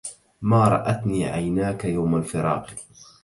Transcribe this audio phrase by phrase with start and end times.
[0.41, 2.75] ما رأتني عيناك يوم الفراق